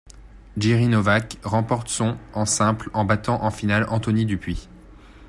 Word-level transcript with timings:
Jiří 0.57 0.87
Novák 0.87 1.37
remporte 1.43 1.87
son 1.87 2.17
en 2.33 2.47
simple 2.47 2.89
en 2.93 3.05
battant 3.05 3.43
en 3.43 3.51
finale 3.51 3.85
Antony 3.87 4.25
Dupuis. 4.25 4.67